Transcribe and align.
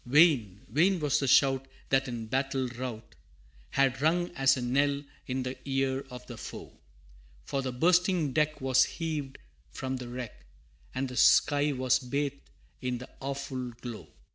Vain, 0.03 0.65
vain 0.67 0.99
was 0.99 1.19
the 1.19 1.27
shout, 1.27 1.67
that 1.89 2.07
in 2.07 2.25
battle 2.25 2.67
rout, 2.69 3.13
Had 3.69 4.01
rung 4.01 4.31
as 4.31 4.57
a 4.57 4.61
knell 4.63 5.03
in 5.27 5.43
the 5.43 5.55
ear 5.63 6.03
of 6.09 6.25
the 6.25 6.39
foe, 6.39 6.79
For 7.45 7.61
the 7.61 7.71
bursting 7.71 8.33
deck 8.33 8.59
was 8.61 8.83
heaved 8.83 9.37
from 9.69 9.97
the 9.97 10.07
wreck, 10.09 10.47
And 10.95 11.07
the 11.07 11.17
sky 11.17 11.71
was 11.71 11.99
bathed 11.99 12.49
in 12.81 12.97
the 12.97 13.09
awful 13.21 13.73
glow! 13.79 14.07